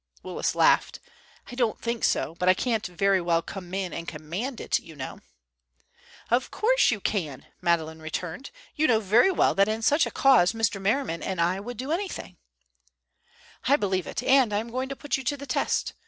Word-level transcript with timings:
Willis 0.23 0.55
laughed. 0.55 0.99
"I 1.51 1.53
don't 1.53 1.79
think 1.79 2.03
so. 2.03 2.33
But 2.39 2.49
I 2.49 2.55
can't 2.55 2.87
very 2.87 3.21
well 3.21 3.43
come 3.43 3.71
in 3.75 3.93
and 3.93 4.07
command 4.07 4.59
it, 4.59 4.79
you 4.79 4.95
know." 4.95 5.19
"Of 6.31 6.49
course 6.49 6.89
you 6.89 6.99
can," 6.99 7.45
Madeleine 7.61 8.01
returned. 8.01 8.49
"You 8.75 8.87
know 8.87 8.99
very 8.99 9.29
well 9.29 9.53
that 9.53 9.67
in 9.67 9.83
such 9.83 10.07
a 10.07 10.09
cause 10.09 10.53
Mr. 10.53 10.81
Merriman 10.81 11.21
and 11.21 11.39
I 11.39 11.59
would 11.59 11.77
do 11.77 11.91
anything." 11.91 12.37
"I 13.67 13.75
believe 13.75 14.07
it, 14.07 14.23
and 14.23 14.51
I 14.51 14.57
am 14.57 14.71
going 14.71 14.89
to 14.89 14.95
put 14.95 15.17
you 15.17 15.23
to 15.25 15.37
the 15.37 15.45
test. 15.45 15.93